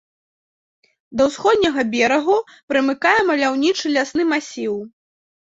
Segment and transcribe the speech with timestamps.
[1.19, 2.37] Да ўсходняга берагу
[2.73, 4.75] прымыкае маляўнічы лясны масіў.